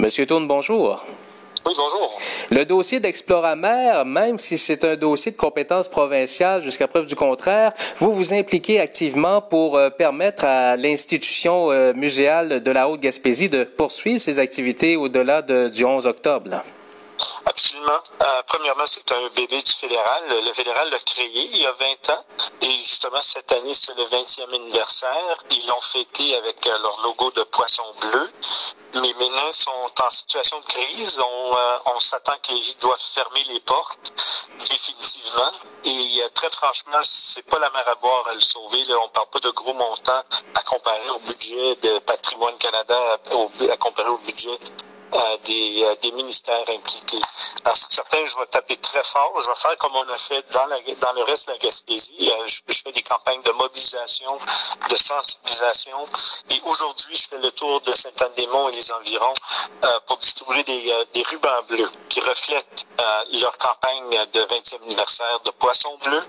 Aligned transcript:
Monsieur 0.00 0.24
Tourne, 0.24 0.48
bonjour. 0.48 1.04
Oui, 1.66 1.74
bonjour. 1.76 2.18
Le 2.48 2.64
dossier 2.64 3.00
d'Exploramer, 3.00 4.02
même 4.06 4.38
si 4.38 4.56
c'est 4.56 4.82
un 4.86 4.96
dossier 4.96 5.30
de 5.30 5.36
compétence 5.36 5.88
provinciale 5.88 6.62
jusqu'à 6.62 6.88
preuve 6.88 7.04
du 7.04 7.14
contraire, 7.14 7.72
vous 7.98 8.14
vous 8.14 8.32
impliquez 8.32 8.80
activement 8.80 9.42
pour 9.42 9.76
euh, 9.76 9.90
permettre 9.90 10.46
à 10.46 10.78
l'institution 10.78 11.70
euh, 11.70 11.92
muséale 11.92 12.62
de 12.62 12.70
la 12.70 12.88
Haute-Gaspésie 12.88 13.50
de 13.50 13.64
poursuivre 13.64 14.22
ses 14.22 14.38
activités 14.38 14.96
au-delà 14.96 15.42
du 15.42 15.84
11 15.84 16.06
octobre. 16.06 16.62
Absolument. 17.44 18.00
Euh, 18.22 18.24
premièrement, 18.46 18.86
c'est 18.86 19.12
un 19.12 19.28
bébé 19.36 19.60
du 19.60 19.72
fédéral. 19.72 20.22
Le 20.46 20.52
fédéral 20.54 20.88
l'a 20.90 20.98
créé 21.00 21.50
il 21.52 21.60
y 21.60 21.66
a 21.66 21.72
20 21.72 22.10
ans. 22.14 22.24
Et 22.62 22.70
justement, 22.78 23.20
cette 23.20 23.52
année, 23.52 23.74
c'est 23.74 23.94
le 23.96 24.04
20e 24.04 24.54
anniversaire. 24.54 25.44
Ils 25.50 25.66
l'ont 25.68 25.80
fêté 25.82 26.34
avec 26.36 26.64
leur 26.64 27.00
logo 27.04 27.30
de 27.32 27.42
poisson 27.42 27.82
bleu 28.00 28.30
mais 28.94 29.12
maintenant 29.14 29.52
sont 29.52 29.70
en 30.02 30.10
situation 30.10 30.58
de 30.60 30.64
crise. 30.64 31.20
On, 31.20 31.56
euh, 31.56 31.78
on 31.94 32.00
s'attend 32.00 32.36
qu'ils 32.42 32.76
doivent 32.78 32.98
fermer 32.98 33.42
les 33.50 33.60
portes 33.60 34.12
définitivement. 34.68 35.52
Et 35.84 36.22
euh, 36.22 36.28
très 36.34 36.50
franchement, 36.50 37.00
c'est 37.04 37.42
pas 37.46 37.58
la 37.58 37.70
mer 37.70 37.84
à 37.88 37.94
boire 37.96 38.24
à 38.28 38.34
le 38.34 38.40
sauver. 38.40 38.84
Là. 38.84 38.96
On 39.04 39.08
parle 39.08 39.28
pas 39.28 39.40
de 39.40 39.50
gros 39.50 39.74
montants 39.74 40.22
à 40.54 40.62
comparer 40.62 41.10
au 41.10 41.18
budget 41.20 41.76
de 41.76 41.98
Patrimoine 42.00 42.56
Canada, 42.58 42.98
à 43.70 43.76
comparer 43.76 44.10
au 44.10 44.18
budget 44.18 44.58
des, 45.44 45.84
euh, 45.84 45.94
des, 46.02 46.12
ministères 46.12 46.64
impliqués. 46.68 47.20
Alors, 47.64 47.76
certains, 47.76 48.24
je 48.24 48.38
vais 48.38 48.46
taper 48.46 48.76
très 48.76 49.02
fort. 49.02 49.32
Je 49.40 49.48
vais 49.48 49.56
faire 49.56 49.76
comme 49.78 49.94
on 49.96 50.08
a 50.08 50.18
fait 50.18 50.44
dans, 50.52 50.66
la, 50.66 50.78
dans 51.00 51.12
le 51.14 51.22
reste 51.24 51.48
de 51.48 51.52
la 51.52 51.58
Gaspésie. 51.58 52.30
Euh, 52.30 52.46
je, 52.46 52.60
fais 52.72 52.92
des 52.92 53.02
campagnes 53.02 53.42
de 53.42 53.52
mobilisation, 53.52 54.38
de 54.88 54.96
sensibilisation. 54.96 55.98
Et 56.50 56.60
aujourd'hui, 56.66 57.16
je 57.16 57.28
fais 57.28 57.38
le 57.38 57.50
tour 57.52 57.80
de 57.80 57.92
Saint-Anne-des-Monts 57.94 58.68
et 58.70 58.72
les 58.72 58.92
environs 58.92 59.34
pour 60.06 60.18
distribuer 60.18 60.62
des, 60.64 61.04
des, 61.12 61.22
rubans 61.22 61.62
bleus 61.68 61.90
qui 62.08 62.20
reflètent 62.20 62.86
leur 63.32 63.56
campagne 63.58 64.26
de 64.32 64.40
20e 64.42 64.82
anniversaire 64.84 65.40
de 65.40 65.50
Poisson 65.52 65.96
Bleu 66.04 66.22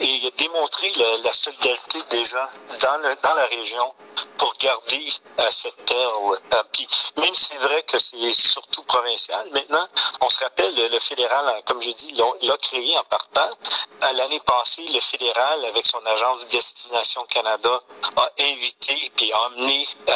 et 0.00 0.32
démontrer 0.36 0.92
la 1.22 1.32
solidarité 1.32 1.98
des 2.10 2.24
gens 2.24 2.48
dans, 2.80 2.96
le, 2.98 3.16
dans 3.22 3.34
la 3.34 3.46
région 3.46 3.94
pour 4.38 4.54
garder 4.58 5.08
cette 5.50 5.84
terre. 5.86 6.10
puis, 6.72 6.86
même 7.18 7.34
c'est 7.34 7.56
vrai 7.56 7.82
que 7.82 7.98
c'est 7.98 8.23
surtout 8.32 8.82
provincial. 8.82 9.48
Maintenant, 9.52 9.86
on 10.20 10.28
se 10.28 10.40
rappelle, 10.40 10.74
le 10.74 11.00
fédéral, 11.00 11.62
comme 11.66 11.82
je 11.82 11.90
dis, 11.90 12.12
l'a 12.12 12.56
créé 12.58 12.96
en 12.98 13.04
partant. 13.04 13.50
L'année 14.16 14.40
passée, 14.40 14.86
le 14.92 15.00
fédéral, 15.00 15.64
avec 15.66 15.84
son 15.86 16.04
agence 16.06 16.46
Destination 16.48 17.24
Canada, 17.26 17.82
a 18.16 18.30
invité 18.40 19.12
et 19.20 19.32
a 19.32 19.40
emmené 19.46 19.88
euh, 20.08 20.12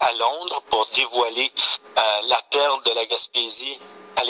à 0.00 0.12
Londres 0.12 0.62
pour 0.70 0.86
dévoiler 0.94 1.52
euh, 1.96 2.00
la 2.28 2.40
perle 2.50 2.82
de 2.84 2.90
la 2.92 3.06
Gaspésie 3.06 3.78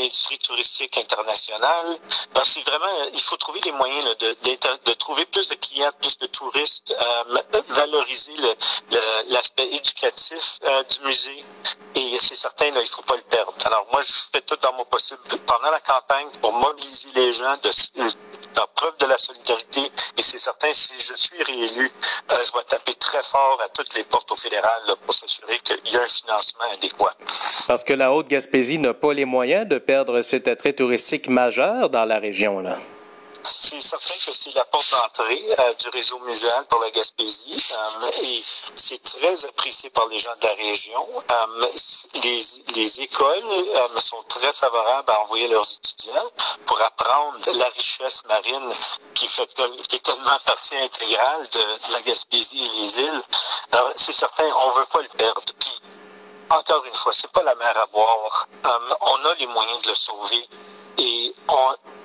l'industrie 0.00 0.38
touristique 0.38 0.96
internationale. 0.98 1.98
C'est 2.42 2.62
vraiment, 2.62 3.10
il 3.12 3.20
faut 3.20 3.36
trouver 3.36 3.60
les 3.64 3.72
moyens 3.72 4.16
de, 4.18 4.36
de, 4.86 4.92
trouver 4.94 5.24
plus 5.26 5.48
de 5.48 5.54
clients, 5.54 5.90
plus 6.00 6.18
de 6.18 6.26
touristes, 6.26 6.94
euh, 6.98 7.62
valoriser 7.68 8.32
l'aspect 9.28 9.68
éducatif 9.68 10.58
euh, 10.64 10.82
du 10.84 11.06
musée. 11.06 11.44
Et 11.94 12.16
c'est 12.20 12.36
certain, 12.36 12.70
là, 12.70 12.80
il 12.80 12.88
faut 12.88 13.02
pas 13.02 13.16
le 13.16 13.22
perdre. 13.22 13.54
Alors 13.64 13.86
moi, 13.92 14.00
je 14.02 14.12
fais 14.32 14.40
tout 14.40 14.56
dans 14.62 14.72
mon 14.74 14.84
possible 14.84 15.20
pendant 15.46 15.70
la 15.70 15.80
campagne 15.80 16.28
pour 16.40 16.52
mobiliser 16.52 17.08
les 17.14 17.32
gens, 17.32 17.56
de, 17.62 17.70
preuve 18.66 18.96
de 18.98 19.06
la 19.06 19.18
solidarité. 19.18 19.80
Et 20.18 20.22
c'est 20.22 20.38
certain, 20.38 20.72
si 20.72 20.94
je 20.98 21.14
suis 21.16 21.42
réélu, 21.42 21.90
euh, 22.30 22.34
je 22.44 22.58
vais 22.58 22.64
taper 22.68 22.94
très 22.94 23.22
fort 23.22 23.60
à 23.64 23.68
toutes 23.68 23.94
les 23.94 24.04
portes 24.04 24.30
au 24.32 24.36
fédéral 24.36 24.82
pour 25.04 25.14
s'assurer 25.14 25.58
qu'il 25.64 25.92
y 25.92 25.96
a 25.96 26.02
un 26.02 26.06
financement 26.06 26.64
adéquat. 26.72 27.14
Parce 27.66 27.84
que 27.84 27.92
la 27.92 28.12
Haute-Gaspésie 28.12 28.78
n'a 28.78 28.94
pas 28.94 29.12
les 29.12 29.24
moyens 29.24 29.66
de 29.66 29.78
perdre 29.78 30.22
cet 30.22 30.48
attrait 30.48 30.72
touristique 30.72 31.28
majeur 31.28 31.90
dans 31.90 32.04
la 32.04 32.18
région. 32.18 32.62
C'est 33.42 33.80
certain 33.80 34.14
que 34.14 34.36
c'est 34.36 34.54
la 34.54 34.64
porte 34.66 34.90
d'entrée 34.90 35.42
euh, 35.58 35.74
du 35.74 35.88
réseau 35.90 36.18
muséal 36.20 36.66
pour 36.66 36.80
la 36.80 36.90
Gaspésie 36.90 37.56
euh, 37.72 38.08
et 38.22 38.40
c'est 38.76 39.02
très 39.02 39.44
apprécié 39.46 39.90
par 39.90 40.06
les 40.08 40.18
gens 40.18 40.34
de 40.40 40.46
la 40.46 40.54
région. 40.54 41.06
Euh, 41.30 41.66
les, 42.22 42.40
les, 42.74 43.00
écoles 43.00 43.42
sont 43.98 44.22
très 44.28 44.52
favorables 44.52 45.10
à 45.10 45.20
envoyer 45.22 45.48
leurs 45.48 45.66
étudiants 45.72 46.30
pour 46.66 46.80
apprendre 46.82 47.38
la 47.54 47.68
richesse 47.70 48.22
marine 48.26 48.74
qui, 49.14 49.28
fait, 49.28 49.42
est 49.42 50.02
tellement 50.02 50.38
partie 50.44 50.76
intégrale 50.76 51.48
de, 51.48 51.92
la 51.92 52.02
Gaspésie 52.02 52.62
et 52.62 52.80
les 52.82 52.98
îles. 53.00 53.22
Alors, 53.72 53.92
c'est 53.96 54.12
certain, 54.12 54.44
on 54.44 54.70
veut 54.70 54.86
pas 54.86 55.02
le 55.02 55.08
perdre. 55.08 55.42
Puis, 55.58 55.80
encore 56.50 56.84
une 56.84 56.94
fois, 56.94 57.12
c'est 57.12 57.30
pas 57.30 57.42
la 57.42 57.54
mer 57.54 57.76
à 57.76 57.86
boire. 57.86 58.48
On 59.00 59.24
a 59.24 59.34
les 59.34 59.46
moyens 59.46 59.82
de 59.82 59.88
le 59.88 59.94
sauver. 59.94 60.48
Et 60.98 61.32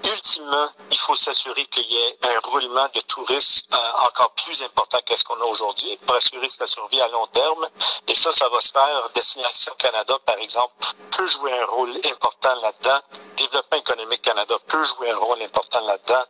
ultimement, 0.06 0.68
il 0.92 0.98
faut 0.98 1.16
s'assurer 1.16 1.66
qu'il 1.68 1.86
y 1.92 1.98
ait 1.98 2.18
un 2.24 2.50
roulement 2.50 2.88
de 2.94 3.02
touristes 3.02 3.68
euh, 3.74 4.08
encore 4.08 4.32
plus 4.32 4.62
important 4.64 5.00
qu'est-ce 5.06 5.24
qu'on 5.24 5.40
a 5.42 5.46
aujourd'hui 5.46 5.98
pour 6.06 6.16
assurer 6.16 6.50
sa 6.50 6.68
survie 6.68 7.02
à 7.02 7.08
long 7.10 7.28
terme. 7.28 7.68
Et 8.08 8.16
ça, 8.16 8.32
ça 8.32 8.48
va 8.50 8.62
se 8.62 8.72
faire. 8.72 9.10
Destination 9.14 9.74
Canada, 9.78 10.18
par 10.26 10.38
exemple, 10.38 10.74
peut 11.12 11.28
jouer 11.28 11.52
un 11.60 11.66
rôle 11.66 11.92
important 12.06 12.56
là-dedans. 12.62 13.00
Développement 13.38 13.78
économique 13.78 14.22
Canada 14.22 14.56
peut 14.68 14.84
jouer 14.84 15.12
un 15.12 15.18
rôle 15.18 15.42
important 15.42 15.86
là-dedans. 15.86 16.24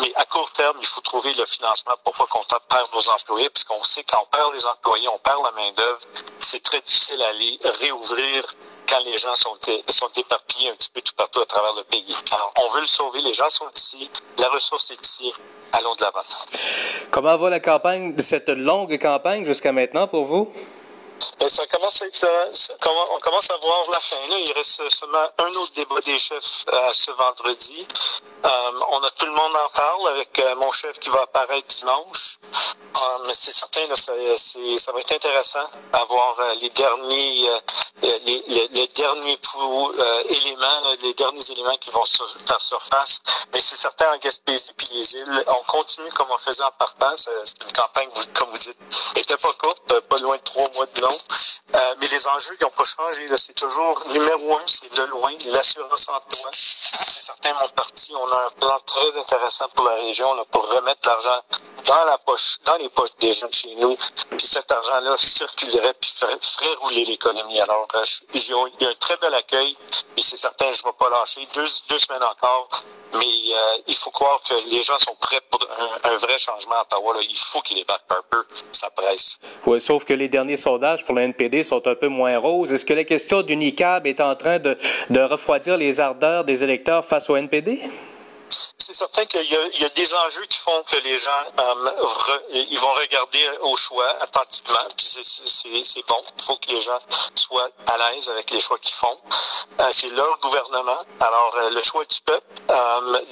Mais 0.00 0.12
à 0.16 0.24
court 0.24 0.50
terme, 0.52 0.76
il 0.80 0.86
faut 0.86 1.00
trouver 1.00 1.32
le 1.34 1.46
financement 1.46 1.94
pour 2.04 2.14
pas 2.14 2.26
qu'on 2.26 2.44
perde 2.68 2.88
nos 2.94 3.08
employés, 3.10 3.50
puisqu'on 3.50 3.82
sait 3.84 4.04
quand 4.04 4.20
on 4.22 4.26
perd 4.26 4.54
les 4.54 4.66
employés, 4.66 5.08
on 5.08 5.18
perd 5.18 5.42
la 5.44 5.52
main-d'œuvre. 5.52 6.00
C'est 6.40 6.62
très 6.62 6.80
difficile 6.80 7.22
à 7.22 7.28
aller 7.28 7.58
réouvrir 7.80 8.44
quand 8.88 9.00
les 9.00 9.18
gens 9.18 9.34
sont, 9.34 9.56
sont 9.88 10.10
éparpillés 10.16 10.70
un 10.70 10.76
petit 10.76 10.90
peu 10.90 11.00
tout 11.00 11.14
partout 11.14 11.40
à 11.40 11.46
travers 11.46 11.74
le 11.74 11.84
pays. 11.84 12.05
Alors, 12.32 12.52
on 12.56 12.74
veut 12.74 12.82
le 12.82 12.86
sauver, 12.86 13.20
les 13.20 13.34
gens 13.34 13.50
sont 13.50 13.66
ici, 13.74 14.10
la 14.38 14.48
ressource 14.48 14.90
est 14.92 15.06
ici, 15.06 15.32
allons 15.72 15.94
de 15.96 16.02
l'avant. 16.02 16.20
Comment 17.10 17.36
va 17.36 17.50
la 17.50 17.60
campagne, 17.60 18.14
cette 18.18 18.48
longue 18.48 18.96
campagne 18.98 19.44
jusqu'à 19.44 19.72
maintenant 19.72 20.06
pour 20.06 20.24
vous? 20.24 20.52
Ben, 21.38 21.48
euh, 21.48 22.52
on 23.10 23.18
commence 23.20 23.50
à 23.50 23.56
voir 23.56 23.90
la 23.90 24.00
fin. 24.00 24.20
Là. 24.28 24.38
Il 24.38 24.52
reste 24.52 24.88
seulement 24.90 25.26
un 25.38 25.50
autre 25.52 25.72
débat 25.74 26.00
des 26.04 26.18
chefs 26.18 26.64
euh, 26.72 26.90
ce 26.92 27.10
vendredi. 27.12 27.86
Euh, 28.44 28.80
on 28.90 29.02
a 29.02 29.10
tout 29.10 29.24
le 29.26 29.32
monde 29.32 29.56
en 29.56 29.68
parle 29.70 30.08
avec 30.08 30.42
mon 30.58 30.70
chef 30.72 30.98
qui 30.98 31.08
va 31.08 31.22
apparaître 31.22 31.66
dimanche. 31.68 32.38
C'est 33.32 33.52
certain, 33.52 33.80
ça, 33.94 34.12
va 34.92 35.00
être 35.00 35.12
intéressant 35.12 35.68
à 35.92 36.04
voir 36.04 36.36
les 36.60 36.70
derniers, 36.70 37.48
éléments, 40.28 40.80
les 41.02 41.14
derniers 41.14 41.50
éléments 41.50 41.76
qui 41.78 41.90
vont 41.90 42.04
faire 42.46 42.60
surface. 42.60 43.20
Mais 43.52 43.60
c'est 43.60 43.76
certain 43.76 44.12
en 44.14 44.18
Gaspésie 44.18 44.72
puis 44.76 44.88
les 44.92 45.14
îles, 45.16 45.44
on 45.48 45.64
continue 45.64 46.10
comme 46.12 46.28
on 46.30 46.38
faisait 46.38 46.62
en 46.62 46.70
partant. 46.72 47.14
C'est 47.16 47.32
une 47.64 47.72
campagne, 47.72 48.08
comme 48.34 48.50
vous 48.50 48.58
dites, 48.58 48.78
était 49.16 49.36
pas 49.36 49.52
courte, 49.54 50.00
pas 50.00 50.18
loin 50.18 50.36
de 50.36 50.42
trois 50.42 50.68
mois 50.74 50.86
de 50.86 51.00
long. 51.06 51.18
mais 52.00 52.08
les 52.08 52.28
enjeux 52.28 52.56
n'ont 52.60 52.70
pas 52.70 52.84
changé. 52.84 53.26
C'est 53.36 53.54
toujours 53.54 54.02
numéro 54.08 54.56
un, 54.56 54.62
c'est 54.66 54.92
de 54.94 55.02
loin 55.04 55.32
l'assurance 55.46 56.08
emploi. 56.08 56.50
C'est 56.52 57.22
certain, 57.22 57.52
mon 57.60 57.68
parti, 57.68 58.12
on 58.14 58.32
a 58.32 58.46
un 58.46 58.50
plan 58.60 58.80
très 58.86 59.18
intéressant 59.18 59.68
pour 59.74 59.84
la 59.84 59.94
région 59.94 60.28
pour 60.50 60.68
remettre 60.68 61.08
l'argent 61.08 61.40
dans 61.86 62.04
la 62.04 62.18
poche, 62.18 62.58
dans 62.64 62.76
les 62.76 62.88
poches 62.88 63.16
des 63.20 63.32
jeunes 63.32 63.52
chez 63.52 63.74
nous. 63.76 63.96
Puis 64.36 64.46
cet 64.46 64.70
argent-là 64.70 65.16
circulerait 65.16 65.94
puis 66.00 66.10
ferait, 66.18 66.74
rouler 66.80 67.04
l'économie. 67.04 67.60
Alors, 67.60 67.86
euh, 67.94 68.04
il 68.34 68.42
y 68.80 68.86
a 68.86 68.88
un 68.90 68.94
très 68.94 69.16
bel 69.16 69.32
accueil 69.34 69.76
et 70.16 70.22
c'est 70.22 70.36
certain, 70.36 70.66
je 70.72 70.82
ne 70.82 70.90
vais 70.90 70.96
pas 70.98 71.08
lâcher. 71.10 71.46
Deux, 71.54 71.66
deux 71.88 71.98
semaines 71.98 72.24
encore, 72.24 72.68
mais 73.14 73.24
euh, 73.24 73.82
il 73.86 73.94
faut 73.94 74.10
croire 74.10 74.40
que 74.42 74.54
les 74.70 74.82
gens 74.82 74.98
sont 74.98 75.14
prêts 75.20 75.40
pour 75.50 75.60
un, 75.62 76.10
un 76.10 76.16
vrai 76.16 76.38
changement 76.38 76.74
à 76.74 76.82
Ottawa. 76.82 77.14
Là. 77.14 77.20
Il 77.28 77.38
faut 77.38 77.60
qu'il 77.60 77.76
débattent 77.76 78.04
un 78.10 78.22
peu. 78.30 78.44
Ça 78.72 78.90
presse. 78.90 79.38
Oui, 79.64 79.80
sauf 79.80 80.04
que 80.04 80.12
les 80.12 80.28
derniers 80.28 80.56
sondages 80.56 81.04
pour 81.04 81.14
le 81.14 81.22
NPD 81.22 81.62
sont 81.62 81.86
un 81.86 81.94
peu 81.94 82.08
moins 82.08 82.38
roses. 82.38 82.72
Est-ce 82.72 82.84
que 82.84 82.94
la 82.94 83.04
question 83.04 83.42
du 83.42 83.56
NICAB 83.56 84.06
est 84.06 84.20
en 84.20 84.34
train 84.34 84.58
de, 84.58 84.76
de 85.10 85.20
refroidir 85.20 85.76
les 85.76 86.00
ardeurs 86.00 86.44
des 86.44 86.64
électeurs 86.64 87.04
face 87.04 87.30
au 87.30 87.36
NPD? 87.36 87.82
C'est 88.48 88.94
certain 88.94 89.24
qu'il 89.26 89.50
y, 89.50 89.84
a 89.84 89.88
des 89.88 90.14
enjeux 90.14 90.46
qui 90.46 90.58
font 90.58 90.82
que 90.84 90.96
les 90.98 91.18
gens 91.18 91.30
euh, 91.58 91.90
ils 92.52 92.78
vont 92.78 92.92
regarder 92.94 93.44
au 93.62 93.76
choix 93.76 94.08
attentivement. 94.20 94.86
C'est 94.96 96.06
bon. 96.06 96.22
Il 96.38 96.44
faut 96.44 96.56
que 96.56 96.70
les 96.70 96.80
gens 96.80 96.98
soient 97.34 97.68
à 97.88 97.98
l'aise 97.98 98.28
avec 98.30 98.50
les 98.52 98.60
choix 98.60 98.78
qu'ils 98.78 98.94
font. 98.94 99.18
Euh, 99.80 99.88
c'est 99.90 100.10
leur 100.10 100.38
gouvernement. 100.38 100.98
Alors 101.20 101.56
euh, 101.56 101.70
le 101.70 101.82
choix 101.82 102.04
du 102.04 102.20
peuple 102.20 102.46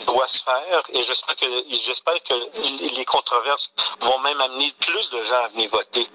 doit 0.07 0.27
se 0.27 0.43
faire. 0.43 0.83
Et 0.93 1.03
j'espère 1.03 2.23
que 2.25 2.35
les 2.97 3.05
controverses 3.05 3.71
vont 4.01 4.19
même 4.19 4.41
amener 4.41 4.73
plus 4.81 5.11
de 5.11 5.23
gens 5.23 5.45
à 5.45 5.49
venir 5.49 5.71
voter. 5.71 6.09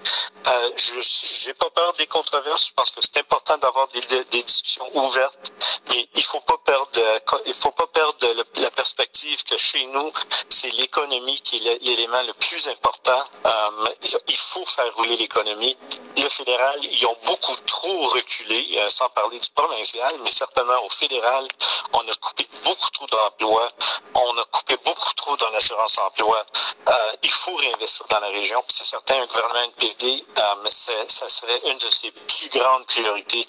Je 0.76 1.46
n'ai 1.46 1.54
pas 1.54 1.70
peur 1.70 1.92
des 1.94 2.06
controverses. 2.06 2.68
Je 2.68 2.72
pense 2.74 2.90
que 2.90 3.00
c'est 3.00 3.18
important 3.18 3.56
d'avoir 3.58 3.88
des, 3.88 4.24
discussions 4.42 4.88
ouvertes. 4.94 5.52
Mais 5.88 6.06
il 6.14 6.24
faut 6.24 6.40
faut 6.40 7.72
pas 7.72 7.86
perdre 7.86 8.26
la 8.56 8.70
perspective 8.70 8.89
que 8.94 9.56
chez 9.56 9.84
nous, 9.86 10.12
c'est 10.48 10.70
l'économie 10.70 11.40
qui 11.40 11.56
est 11.66 11.82
l'élément 11.82 12.22
le 12.26 12.32
plus 12.34 12.68
important. 12.68 13.22
Euh, 13.46 13.88
il 14.28 14.36
faut 14.36 14.64
faire 14.64 14.92
rouler 14.94 15.16
l'économie. 15.16 15.76
Le 16.16 16.28
fédéral, 16.28 16.78
ils 16.82 17.06
ont 17.06 17.16
beaucoup 17.26 17.56
trop 17.66 18.04
reculé, 18.04 18.66
euh, 18.78 18.90
sans 18.90 19.08
parler 19.10 19.38
du 19.38 19.50
provincial, 19.50 20.12
mais 20.22 20.30
certainement 20.30 20.84
au 20.84 20.88
fédéral, 20.88 21.46
on 21.92 22.00
a 22.00 22.14
coupé 22.20 22.46
beaucoup 22.64 22.90
trop 22.90 23.06
d'emplois, 23.06 23.70
on 24.14 24.38
a 24.38 24.44
coupé 24.44 24.76
beaucoup 24.84 25.14
trop 25.14 25.36
dans 25.36 25.50
l'assurance 25.50 25.98
emploi. 25.98 26.44
Euh, 26.88 26.92
il 27.22 27.30
faut 27.30 27.54
réinvestir 27.56 28.06
dans 28.08 28.20
la 28.20 28.28
région. 28.28 28.62
C'est 28.68 28.86
certain, 28.86 29.20
un 29.20 29.26
gouvernement 29.26 29.64
NPD, 29.78 30.24
mais 30.62 30.70
ça 30.70 31.28
serait 31.28 31.60
une 31.66 31.78
de 31.78 31.90
ses 31.90 32.10
plus 32.10 32.48
grandes 32.50 32.86
priorités 32.86 33.46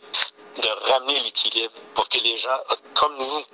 de 0.58 0.92
ramener 0.92 1.20
l'équilibre 1.20 1.74
pour 1.94 2.08
que 2.10 2.20
les 2.20 2.38
gens, 2.38 2.60
comme 2.94 3.16
nous, 3.16 3.46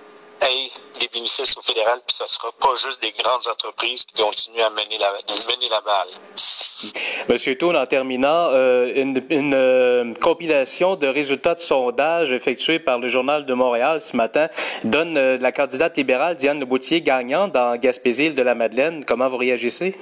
des 1.00 1.08
bénéfices 1.14 1.58
au 1.58 1.62
fédéral, 1.62 2.00
puis 2.06 2.16
ça 2.16 2.26
ne 2.26 2.30
sera 2.30 2.52
pas 2.60 2.76
juste 2.76 3.02
des 3.02 3.12
grandes 3.12 3.48
entreprises 3.48 4.06
qui 4.06 4.22
continuent 4.22 4.62
à 4.62 4.70
mener 4.70 4.98
la, 4.98 5.12
mener 5.12 5.70
la 5.70 5.82
balle. 5.82 6.08
Monsieur 7.30 7.58
Toon, 7.58 7.76
en 7.76 7.86
terminant, 7.86 8.50
euh, 8.52 8.92
une, 8.96 9.54
euh, 9.54 10.14
compilation 10.22 10.96
de 10.96 11.08
résultats 11.08 11.56
de 11.56 11.60
sondage 11.60 12.32
effectués 12.32 12.80
par 12.80 13.00
le 13.00 13.08
Journal 13.08 13.46
de 13.46 13.54
Montréal 13.54 14.02
ce 14.02 14.16
matin 14.16 14.48
donne 14.84 15.18
euh, 15.18 15.38
la 15.40 15.52
candidate 15.52 15.98
libérale 15.98 16.36
Diane 16.36 16.60
Leboutier 16.60 17.02
gagnante 17.02 17.54
dans 17.54 17.76
Gaspésie 17.78 18.30
de 18.30 18.42
la 18.42 18.56
Madeleine. 18.56 19.04
Comment 19.06 19.28
vous 19.28 19.38
réagissez? 19.38 19.96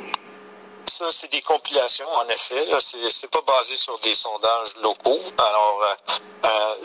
Ça, 0.87 1.11
c'est 1.11 1.31
des 1.31 1.41
compilations, 1.41 2.07
en 2.09 2.27
effet. 2.29 2.65
C'est 3.09 3.29
pas 3.29 3.41
basé 3.41 3.75
sur 3.75 3.97
des 3.99 4.13
sondages 4.13 4.75
locaux. 4.83 5.19
Alors, 5.37 5.83
euh, 5.83 6.45
euh 6.45 6.75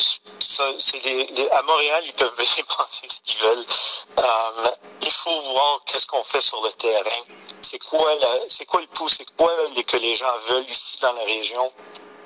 les, 1.05 1.49
à 1.51 1.63
Montréal, 1.63 2.03
ils 2.07 2.13
peuvent 2.15 2.33
penser 2.37 3.07
ce 3.09 3.21
qu'ils 3.21 3.41
veulent. 3.41 3.65
Euh, 4.19 4.69
il 5.03 5.11
faut 5.11 5.41
voir 5.53 5.83
qu'est-ce 5.85 6.07
qu'on 6.07 6.25
fait 6.25 6.41
sur 6.41 6.63
le 6.63 6.73
terrain. 6.73 7.23
C'est 7.63 7.79
quoi, 7.79 8.11
c'est 8.49 8.65
quoi 8.65 8.81
le 8.81 8.87
pouls, 8.87 9.09
c'est 9.09 9.31
quoi 9.37 9.53
que 9.87 9.97
les 9.99 10.15
gens 10.15 10.35
veulent 10.47 10.69
ici 10.69 10.97
dans 11.01 11.13
la 11.13 11.25
région? 11.25 11.71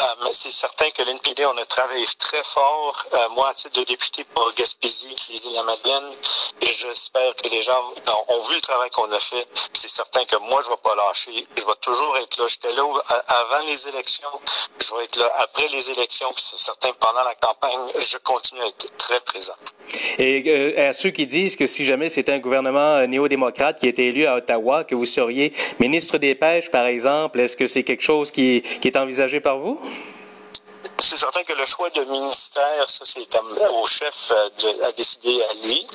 Euh, 0.01 0.29
c'est 0.33 0.51
certain 0.51 0.91
que 0.91 1.03
l'NPD, 1.03 1.47
on 1.47 1.57
a 1.57 1.65
travaillé 1.67 2.05
très 2.19 2.43
fort, 2.43 3.07
euh, 3.15 3.29
moi, 3.35 3.49
à 3.49 3.55
titre 3.55 3.79
de 3.81 3.85
député 3.85 4.25
pour 4.35 4.53
Gaspésie, 4.57 5.15
les 5.31 5.47
îles-la-Madeleine, 5.47 6.11
et 6.63 6.73
j'espère 6.73 7.35
que 7.37 7.49
les 7.49 7.63
gens 7.63 7.93
ont, 8.29 8.41
vu 8.49 8.57
le 8.57 8.61
travail 8.61 8.91
qu'on 8.91 9.11
a 9.13 9.21
fait. 9.21 9.47
C'est 9.73 9.89
certain 9.89 10.25
que 10.25 10.37
moi, 10.37 10.61
je 10.63 10.71
ne 10.71 10.75
vais 10.75 10.81
pas 10.83 10.97
lâcher. 10.97 11.47
Je 11.57 11.65
vais 11.65 11.75
toujours 11.81 12.17
être 12.19 12.39
là. 12.39 12.47
J'étais 12.49 12.73
là 12.73 12.83
avant 13.09 13.67
les 13.67 13.89
élections, 13.89 14.29
je 14.81 14.95
vais 14.95 15.05
être 15.05 15.17
là 15.17 15.31
après 15.37 15.69
les 15.69 15.91
élections, 15.91 16.29
c'est 16.37 16.59
certain 16.59 16.91
pendant 16.99 17.23
la 17.25 17.35
campagne, 17.37 17.93
je 17.99 18.19
continue 18.19 18.63
à 18.63 18.67
être 18.67 18.97
très 18.97 19.21
présent. 19.21 19.55
Et 20.19 20.43
euh, 20.47 20.91
à 20.91 20.93
ceux 20.93 21.11
qui 21.11 21.27
disent 21.27 21.57
que 21.57 21.67
si 21.67 21.85
jamais 21.85 22.09
c'était 22.09 22.33
un 22.33 22.39
gouvernement 22.39 23.07
néo-démocrate 23.07 23.79
qui 23.79 23.87
était 23.87 24.07
élu 24.07 24.27
à 24.27 24.37
Ottawa, 24.37 24.85
que 24.85 24.95
vous 24.95 25.07
seriez 25.07 25.53
ministre 25.79 26.19
des 26.19 26.35
Pêches, 26.35 26.71
par 26.71 26.87
exemple, 26.87 27.41
est-ce 27.41 27.57
que 27.57 27.67
c'est 27.67 27.85
quelque 27.85 28.03
chose 28.03 28.31
qui 28.31 28.63
est 28.83 28.97
envisagé 28.97 29.41
par 29.41 29.59
vous? 29.59 29.81
C'est 30.99 31.17
certain 31.17 31.43
que 31.43 31.53
le 31.55 31.67
choix 31.67 31.91
de 31.91 32.05
ministère, 32.05 32.89
ça 32.89 33.05
c'est 33.05 33.27
au 33.73 33.87
chef 33.87 34.31
euh, 34.33 34.49
de, 34.59 34.85
à 34.85 34.93
décider 34.93 35.43
à 35.43 35.55
lui. 35.67 35.87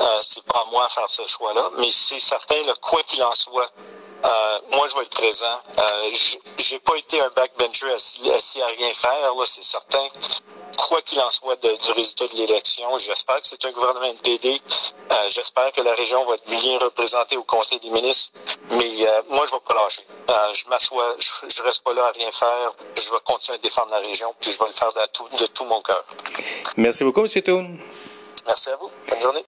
Euh, 0.00 0.18
c'est 0.20 0.42
pas 0.44 0.60
à 0.60 0.70
moi 0.70 0.84
à 0.84 0.88
faire 0.88 1.08
ce 1.08 1.26
choix-là, 1.26 1.70
mais 1.78 1.90
c'est 1.90 2.20
certain, 2.20 2.56
quoi 2.82 3.02
qu'il 3.04 3.22
en 3.24 3.32
soit, 3.34 3.70
moi, 4.70 4.86
je 4.88 4.96
vais 4.96 5.02
être 5.02 5.16
présent. 5.16 5.62
Euh, 5.78 6.10
j'ai 6.58 6.78
pas 6.78 6.96
été 6.96 7.20
un 7.20 7.28
backbencher 7.30 7.92
assis, 7.92 8.30
assis 8.30 8.62
à 8.62 8.66
rien 8.66 8.92
faire, 8.92 9.34
là, 9.34 9.44
c'est 9.44 9.64
certain. 9.64 10.06
Quoi 10.76 11.02
qu'il 11.02 11.20
en 11.20 11.30
soit 11.30 11.56
de, 11.56 11.68
du 11.68 11.92
résultat 11.92 12.28
de 12.28 12.34
l'élection, 12.36 12.86
j'espère 12.98 13.40
que 13.40 13.46
c'est 13.46 13.64
un 13.64 13.70
gouvernement 13.72 14.06
NPD. 14.06 14.60
Euh, 15.10 15.14
j'espère 15.30 15.70
que 15.72 15.82
la 15.82 15.94
région 15.94 16.24
va 16.24 16.34
être 16.34 16.48
bien 16.48 16.78
représentée 16.78 17.36
au 17.36 17.42
Conseil 17.42 17.78
des 17.80 17.90
ministres. 17.90 18.32
Mais 18.70 19.06
euh, 19.06 19.22
moi, 19.30 19.44
je 19.46 19.52
vais 19.52 19.60
pas 19.66 19.74
lâcher. 19.74 20.04
Je 20.54 20.68
m'assois, 20.68 21.16
je, 21.18 21.54
je, 21.54 21.62
reste 21.62 21.82
pas 21.82 21.92
là 21.92 22.06
à 22.06 22.12
rien 22.12 22.30
faire. 22.32 22.72
Je 22.96 23.10
vais 23.10 23.20
continuer 23.24 23.58
à 23.58 23.62
défendre 23.62 23.90
la 23.90 23.98
région, 23.98 24.34
puis 24.40 24.52
je 24.52 24.58
vais 24.58 24.66
le 24.68 24.72
faire 24.72 24.92
de 24.92 25.00
tout, 25.12 25.28
de 25.36 25.46
tout 25.46 25.64
mon 25.64 25.80
cœur. 25.82 26.04
Merci 26.76 27.04
beaucoup, 27.04 27.20
M. 27.20 27.42
Toon. 27.42 27.78
Merci 28.46 28.70
à 28.70 28.76
vous. 28.76 28.90
Bonne 29.08 29.20
journée. 29.20 29.40